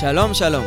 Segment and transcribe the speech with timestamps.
[0.00, 0.64] שלום שלום.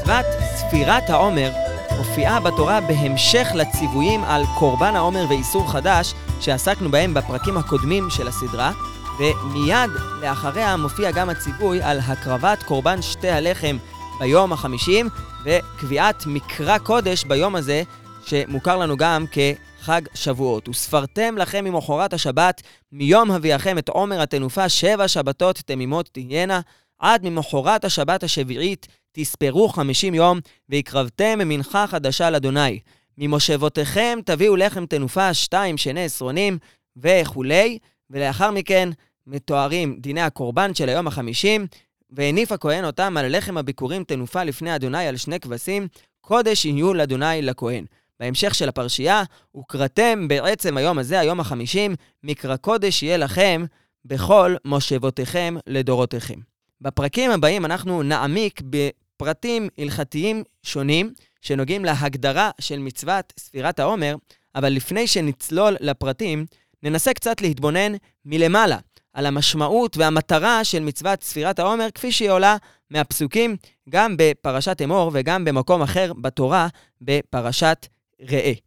[0.00, 1.52] מצוות ספירת העומר
[1.96, 8.72] מופיעה בתורה בהמשך לציוויים על קורבן העומר ואיסור חדש שעסקנו בהם בפרקים הקודמים של הסדרה,
[9.18, 13.76] ומיד לאחריה מופיע גם הציווי על הקרבת קורבן שתי הלחם
[14.20, 15.08] ביום החמישים,
[15.44, 17.82] וקביעת מקרא קודש ביום הזה,
[18.24, 20.68] שמוכר לנו גם כחג שבועות.
[20.68, 26.60] וספרתם לכם ממחרת השבת, מיום הביאכם את עומר התנופה, שבע שבתות תמימות תהיינה.
[26.98, 32.80] עד ממחרת השבת השביעית תספרו חמישים יום, והקרבתם מנחה חדשה לאדוני.
[33.18, 36.58] ממושבותיכם תביאו לחם תנופה שתיים שני עשרונים
[36.96, 37.78] וכולי,
[38.10, 38.88] ולאחר מכן
[39.26, 41.66] מתוארים דיני הקורבן של היום החמישים,
[42.10, 45.88] והניף הכהן אותם על לחם הביקורים תנופה לפני אדוני על שני כבשים,
[46.20, 47.84] קודש יהיו לאדוני לכהן.
[48.20, 49.22] בהמשך של הפרשייה,
[49.56, 53.64] וקראתם בעצם היום הזה, היום החמישים, מקרא קודש יהיה לכם
[54.04, 56.55] בכל מושבותיכם לדורותיכם.
[56.80, 64.16] בפרקים הבאים אנחנו נעמיק בפרטים הלכתיים שונים שנוגעים להגדרה של מצוות ספירת העומר,
[64.54, 66.46] אבל לפני שנצלול לפרטים,
[66.82, 67.92] ננסה קצת להתבונן
[68.24, 68.78] מלמעלה
[69.12, 72.56] על המשמעות והמטרה של מצוות ספירת העומר כפי שהיא עולה
[72.90, 73.56] מהפסוקים
[73.88, 76.68] גם בפרשת אמור וגם במקום אחר בתורה
[77.00, 77.86] בפרשת
[78.20, 78.65] ראה.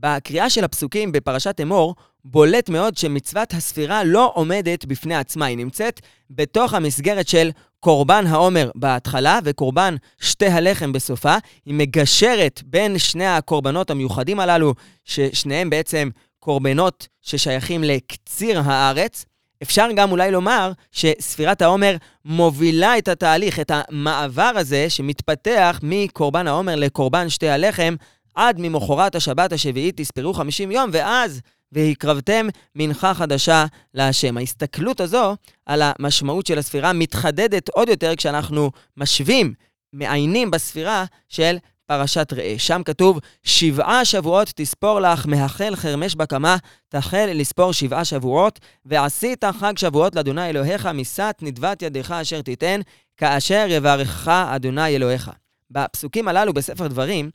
[0.00, 6.00] בקריאה של הפסוקים בפרשת אמור בולט מאוד שמצוות הספירה לא עומדת בפני עצמה, היא נמצאת
[6.30, 11.36] בתוך המסגרת של קורבן העומר בהתחלה וקורבן שתי הלחם בסופה.
[11.66, 14.74] היא מגשרת בין שני הקורבנות המיוחדים הללו,
[15.04, 19.24] ששניהם בעצם קורבנות ששייכים לקציר הארץ.
[19.62, 26.76] אפשר גם אולי לומר שספירת העומר מובילה את התהליך, את המעבר הזה שמתפתח מקורבן העומר
[26.76, 27.94] לקורבן שתי הלחם,
[28.38, 31.40] עד ממחרת השבת השביעית תספרו 50 יום, ואז
[31.72, 34.36] והקרבתם מנחה חדשה להשם.
[34.36, 35.36] ההסתכלות הזו
[35.66, 39.54] על המשמעות של הספירה מתחדדת עוד יותר כשאנחנו משווים,
[39.92, 41.56] מעיינים בספירה של
[41.86, 42.54] פרשת ראה.
[42.58, 46.56] שם כתוב, שבעה שבועות תספור לך מהחל חרמש בקמה,
[46.88, 52.80] תחל לספור שבעה שבועות, ועשית חג שבועות לאדוני אלוהיך, משאת נדבת ידך אשר תיתן,
[53.16, 55.30] כאשר יברכך אדוני אלוהיך.
[55.70, 57.30] בפסוקים הללו בספר דברים,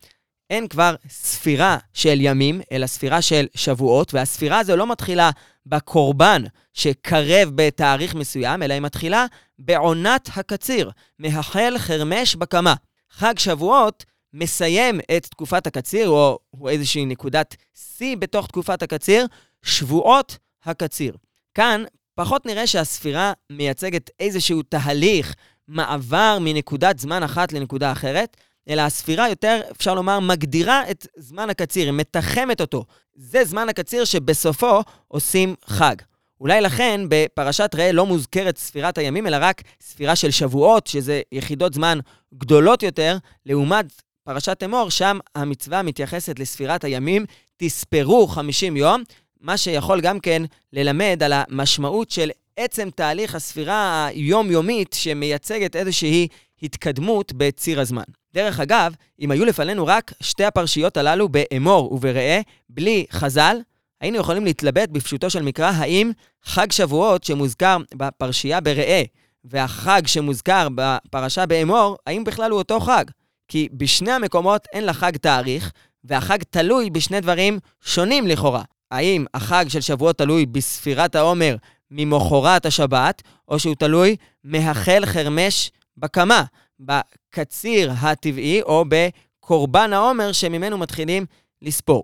[0.50, 5.30] אין כבר ספירה של ימים, אלא ספירה של שבועות, והספירה הזו לא מתחילה
[5.66, 6.44] בקורבן
[6.74, 9.26] שקרב בתאריך מסוים, אלא היא מתחילה
[9.60, 12.74] בעונת הקציר, מהחל חרמש בקמה.
[13.12, 19.26] חג שבועות מסיים את תקופת הקציר, או הוא איזושהי נקודת שיא בתוך תקופת הקציר,
[19.64, 21.16] שבועות הקציר.
[21.54, 21.84] כאן
[22.16, 25.36] פחות נראה שהספירה מייצגת איזשהו תהליך,
[25.68, 28.38] מעבר מנקודת זמן אחת לנקודה אחרת,
[28.70, 32.86] אלא הספירה יותר, אפשר לומר, מגדירה את זמן הקציר, היא מתחמת אותו.
[33.16, 35.96] זה זמן הקציר שבסופו עושים חג.
[36.40, 41.74] אולי לכן בפרשת ראה לא מוזכרת ספירת הימים, אלא רק ספירה של שבועות, שזה יחידות
[41.74, 42.00] זמן
[42.34, 43.86] גדולות יותר, לעומת
[44.24, 47.26] פרשת אמור, שם המצווה מתייחסת לספירת הימים,
[47.58, 49.04] תספרו 50 יום,
[49.42, 50.44] מה שיכול גם כן
[50.74, 56.28] ללמד על המשמעות של עצם תהליך הספירה היומיומית שמייצגת איזושהי
[56.64, 58.04] התקדמות בציר הזמן.
[58.34, 63.58] דרך אגב, אם היו לפנינו רק שתי הפרשיות הללו באמור ובראה, בלי חז"ל,
[64.02, 66.12] היינו יכולים להתלבט בפשוטו של מקרא האם
[66.44, 69.04] חג שבועות שמוזכר בפרשייה בראה
[69.46, 73.06] והחג שמוזכר בפרשה באמור, האם בכלל הוא אותו חג?
[73.48, 75.72] כי בשני המקומות אין לחג תאריך,
[76.04, 78.64] והחג תלוי בשני דברים שונים לכאורה.
[78.92, 81.56] האם החג של שבועות תלוי בספירת העומר
[81.92, 86.44] ממחרת השבת, או שהוא תלוי מהחל חרמש בקמה.
[86.80, 91.26] בקציר הטבעי או בקורבן העומר שממנו מתחילים
[91.62, 92.04] לספור.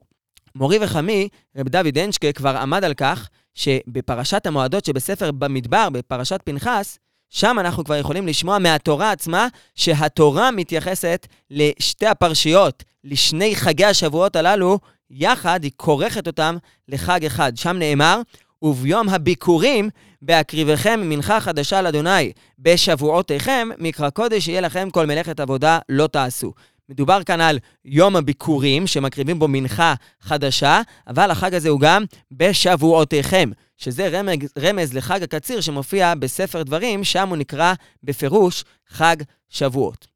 [0.56, 7.00] מורי וחמי, רב דוד אנשקה, כבר עמד על כך שבפרשת המועדות שבספר במדבר, בפרשת פנחס,
[7.30, 14.80] שם אנחנו כבר יכולים לשמוע מהתורה עצמה שהתורה מתייחסת לשתי הפרשיות, לשני חגי השבועות הללו,
[15.10, 16.58] יחד היא כורכת אותם
[16.88, 17.58] לחג אחד.
[17.58, 18.22] שם נאמר,
[18.62, 19.90] וביום הביקורים
[20.22, 26.54] בהקריבכם מנחה חדשה לאדוני בשבועותיכם, מקרא קודש יהיה לכם כל מלאכת עבודה לא תעשו.
[26.90, 33.50] מדובר כאן על יום הביקורים, שמקריבים בו מנחה חדשה, אבל החג הזה הוא גם בשבועותיכם,
[33.78, 37.74] שזה רמז, רמז לחג הקציר שמופיע בספר דברים, שם הוא נקרא
[38.04, 39.16] בפירוש חג
[39.50, 40.08] שבועות.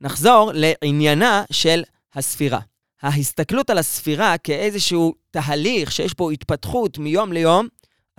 [0.00, 1.82] נחזור לעניינה של
[2.14, 2.60] הספירה.
[3.02, 7.68] ההסתכלות על הספירה כאיזשהו תהליך שיש בו התפתחות מיום ליום,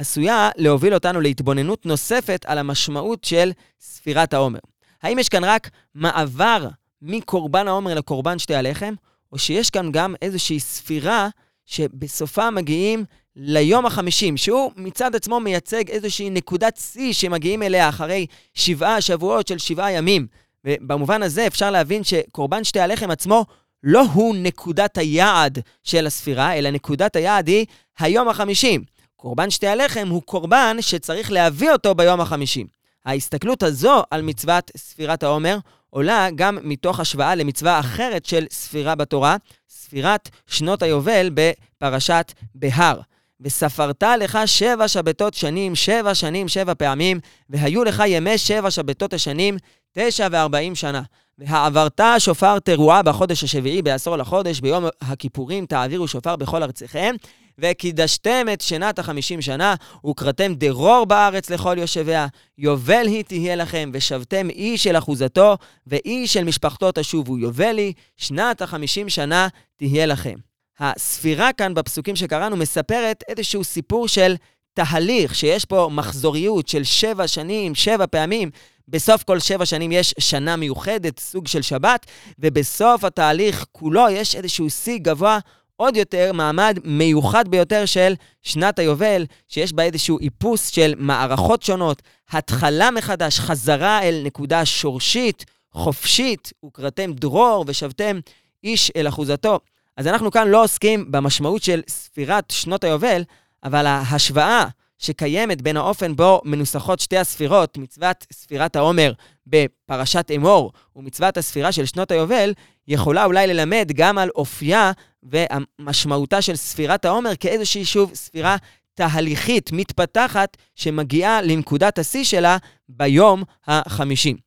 [0.02, 4.60] עשויה להוביל אותנו להתבוננות נוספת על המשמעות של ספירת העומר.
[5.04, 6.68] האם יש כאן רק מעבר
[7.02, 8.94] מקורבן העומר לקורבן שתי הלחם,
[9.32, 11.30] או שיש כאן גם איזושהי ספירה
[11.66, 13.06] שבסופה מגיעים
[13.36, 19.58] ליום החמישים, שהוא מצד עצמו מייצג איזושהי נקודת שיא שמגיעים אליה אחרי שבעה שבועות של
[19.58, 20.28] שבעה ימים
[20.66, 23.46] ובמובן הזה אפשר להבין שקורבן שתי הלחם עצמו
[23.84, 27.66] לא הוא נקודת היעד של הספירה, אלא נקודת היעד היא
[28.00, 28.84] היום החמישים.
[29.22, 32.68] קורבן שתי הלחם הוא קורבן שצריך להביא אותו ביום החמישים.
[33.06, 35.58] ההסתכלות הזו על מצוות ספירת העומר
[35.90, 39.36] עולה גם מתוך השוואה למצווה אחרת של ספירה בתורה,
[39.70, 43.00] ספירת שנות היובל בפרשת בהר.
[43.42, 47.20] וספרת לך שבע שבתות שנים, שבע שנים, שבע פעמים,
[47.50, 49.58] והיו לך ימי שבע שבתות השנים,
[49.94, 51.02] תשע וארבעים שנה.
[51.38, 57.16] והעברת שופר תרועה בחודש השביעי בעשור לחודש, ביום הכיפורים תעבירו שופר בכל ארציכם,
[57.58, 62.28] וקידשתם את שנת החמישים שנה, וקראתם דרור בארץ לכל יושביה.
[62.58, 65.58] יובל היא תהיה לכם, ושבתם איש אל אחוזתו,
[65.88, 67.38] ואיש אל משפחתו תשובו.
[67.38, 69.48] יובל היא, שנת החמישים שנה
[69.78, 70.36] תהיה לכם.
[70.80, 74.36] הספירה כאן בפסוקים שקראנו מספרת איזשהו סיפור של
[74.74, 78.50] תהליך, שיש פה מחזוריות של שבע שנים, שבע פעמים.
[78.88, 82.06] בסוף כל שבע שנים יש שנה מיוחדת, סוג של שבת,
[82.40, 85.40] ובסוף התהליך כולו יש איזשהו שיא גבוה
[85.76, 92.02] עוד יותר, מעמד מיוחד ביותר של שנת היובל, שיש בה איזשהו איפוס של מערכות שונות,
[92.32, 98.20] התחלה מחדש, חזרה אל נקודה שורשית, חופשית, וקראתם דרור ושבתם
[98.64, 99.60] איש אל אחוזתו.
[99.98, 103.24] אז אנחנו כאן לא עוסקים במשמעות של ספירת שנות היובל,
[103.64, 104.66] אבל ההשוואה
[104.98, 109.14] שקיימת בין האופן בו מנוסחות שתי הספירות, מצוות ספירת העומר
[109.48, 112.54] בפרשת אמור ומצוות הספירה של שנות היובל,
[112.88, 114.92] יכולה אולי ללמד גם על אופייה
[115.24, 118.56] ומשמעותה של ספירת העומר כאיזושהי שוב ספירה
[118.94, 122.58] תהליכית, מתפתחת, שמגיעה לנקודת השיא שלה
[122.90, 124.38] ביום החמישים.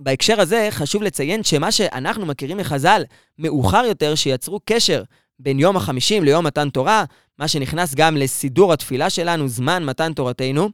[0.00, 3.02] בהקשר הזה חשוב לציין שמה שאנחנו מכירים מחז"ל
[3.38, 5.02] מאוחר יותר, שיצרו קשר
[5.38, 7.04] בין יום החמישים ליום מתן תורה,
[7.38, 10.68] מה שנכנס גם לסידור התפילה שלנו, זמן מתן תורתנו.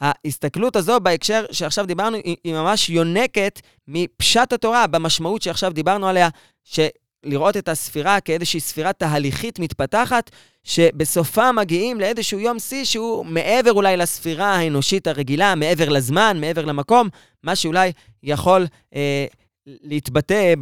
[0.00, 6.28] ההסתכלות הזו בהקשר שעכשיו דיברנו, היא, ממש יונקת מפשט התורה, במשמעות שעכשיו דיברנו עליה,
[6.64, 10.30] שלראות את הספירה כאיזושהי ספירה תהליכית מתפתחת,
[10.64, 17.08] שבסופה מגיעים לאיזשהו יום שיא שהוא מעבר אולי לספירה האנושית הרגילה, מעבר לזמן, מעבר למקום,
[17.42, 17.92] מה שאולי
[18.22, 19.26] יכול אה,
[19.66, 20.54] להתבטא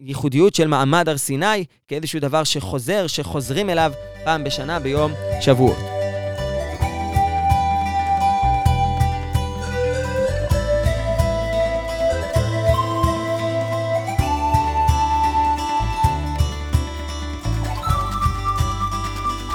[0.00, 3.92] בייחודיות של מעמד הר סיני כאיזשהו דבר שחוזר, שחוזרים אליו
[4.24, 5.78] פעם בשנה ביום שבועות.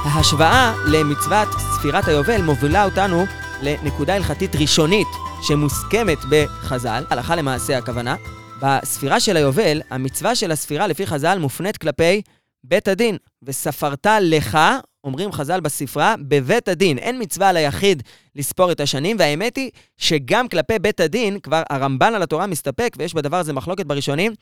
[0.03, 3.25] ההשוואה למצוות ספירת היובל מובילה אותנו
[3.62, 5.07] לנקודה הלכתית ראשונית
[5.41, 8.15] שמוסכמת בחז"ל, הלכה למעשה הכוונה.
[8.62, 12.22] בספירה של היובל, המצווה של הספירה לפי חז"ל מופנית כלפי
[12.64, 13.18] בית הדין.
[13.44, 14.58] וספרת לך,
[15.04, 16.98] אומרים חז"ל בספרה, בבית הדין.
[16.98, 18.04] אין מצווה ליחיד
[18.36, 23.14] לספור את השנים, והאמת היא שגם כלפי בית הדין, כבר הרמב"ן על התורה מסתפק, ויש
[23.14, 24.34] בדבר הזה מחלוקת בראשונים,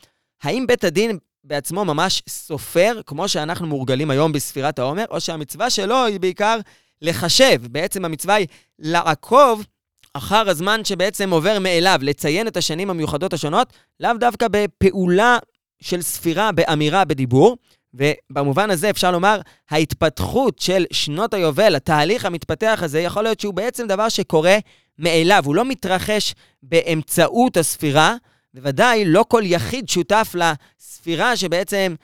[0.44, 6.06] האם בית הדין בעצמו ממש סופר, כמו שאנחנו מורגלים היום בספירת העומר, או שהמצווה שלו
[6.06, 6.60] היא בעיקר
[7.02, 7.62] לחשב.
[7.72, 8.48] בעצם המצווה היא
[8.80, 9.66] לעקוב
[10.13, 15.38] אחר הזמן שבעצם עובר מאליו, לציין את השנים המיוחדות השונות, לאו דווקא בפעולה
[15.81, 17.57] של ספירה, באמירה, בדיבור.
[17.94, 23.88] ובמובן הזה אפשר לומר, ההתפתחות של שנות היובל, התהליך המתפתח הזה, יכול להיות שהוא בעצם
[23.88, 24.57] דבר שקורה
[25.00, 26.33] מאליו, הוא לא מתרחש
[26.64, 28.16] באמצעות הספירה,
[28.54, 31.95] בוודאי לא כל יחיד שותף לספירה שבעצם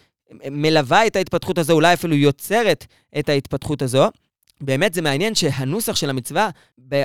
[0.52, 2.86] מלווה את ההתפתחות הזו, אולי אפילו יוצרת
[3.20, 4.10] את ההתפתחות הזו.
[4.62, 6.50] באמת זה מעניין שהנוסח של המצווה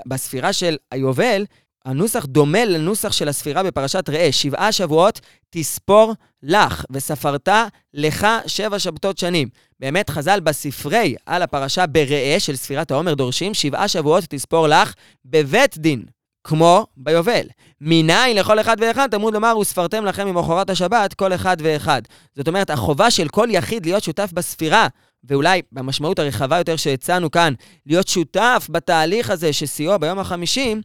[0.07, 1.45] בספירה של היובל,
[1.85, 7.49] הנוסח דומה לנוסח של הספירה בפרשת ראה, שבעה שבועות תספור לך, וספרת
[7.95, 9.49] לך שבע שבתות שנים.
[9.81, 15.79] באמת חז"ל בספרי על הפרשה בראה של ספירת העומר דורשים, שבעה שבועות תספור לך בבית
[15.79, 16.05] דין.
[16.45, 17.47] כמו ביובל.
[17.81, 22.03] מניין לכל אחד ואחד, תמוד לומר, וספרתם לכם ממחרת השבת, כל אחד ואחד.
[22.37, 24.89] זאת אומרת, החובה של כל יחיד להיות שותף בספירה,
[25.25, 27.55] ואולי במשמעות הרחבה יותר שהצענו כאן,
[27.87, 30.81] להיות שותף בתהליך הזה ששיאו ביום החמישים,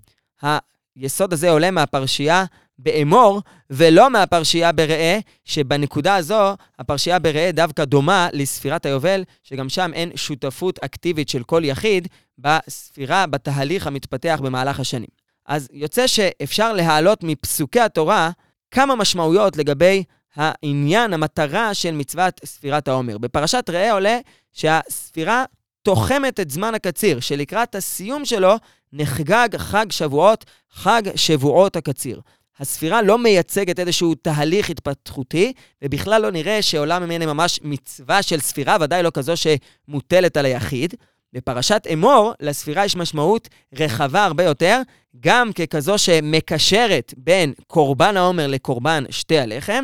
[0.95, 2.45] היסוד הזה עולה מהפרשייה
[2.79, 10.11] באמור, ולא מהפרשייה בראה, שבנקודה הזו, הפרשייה בראה דווקא דומה לספירת היובל, שגם שם אין
[10.15, 15.09] שותפות אקטיבית של כל יחיד בספירה, בתהליך המתפתח במהלך השנים.
[15.45, 18.31] אז יוצא שאפשר להעלות מפסוקי התורה
[18.71, 20.03] כמה משמעויות לגבי
[20.35, 23.17] העניין, המטרה של מצוות ספירת העומר.
[23.17, 24.19] בפרשת ראה עולה
[24.53, 25.45] שהספירה
[25.81, 28.55] תוחמת את זמן הקציר, שלקראת הסיום שלו
[28.93, 32.21] נחגג חג שבועות, חג שבועות הקציר.
[32.59, 38.77] הספירה לא מייצגת איזשהו תהליך התפתחותי, ובכלל לא נראה שעולה ממנה ממש מצווה של ספירה,
[38.81, 40.93] ודאי לא כזו שמוטלת על היחיד.
[41.33, 44.81] בפרשת אמור, לספירה יש משמעות רחבה הרבה יותר,
[45.19, 49.83] גם ככזו שמקשרת בין קורבן העומר לקורבן שתי הלחם,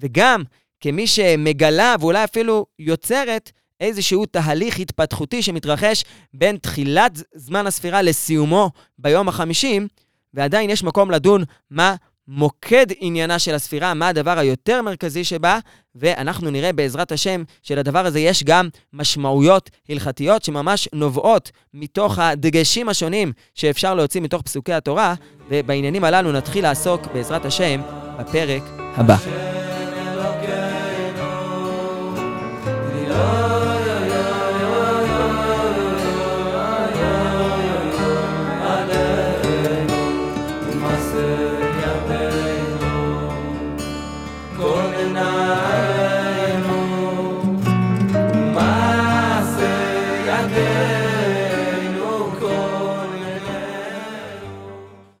[0.00, 0.42] וגם
[0.80, 6.04] כמי שמגלה ואולי אפילו יוצרת איזשהו תהליך התפתחותי שמתרחש
[6.34, 9.88] בין תחילת זמן הספירה לסיומו ביום החמישים,
[10.34, 11.94] ועדיין יש מקום לדון מה
[12.28, 15.58] מוקד עניינה של הספירה, מה הדבר היותר מרכזי שבה,
[15.94, 23.32] ואנחנו נראה בעזרת השם שלדבר הזה יש גם משמעויות הלכתיות שממש נובעות מתוך הדגשים השונים
[23.54, 25.14] שאפשר להוציא מתוך פסוקי התורה,
[25.48, 27.80] ובעניינים הללו נתחיל לעסוק בעזרת השם
[28.18, 29.59] בפרק הבא.
[33.10, 33.49] love.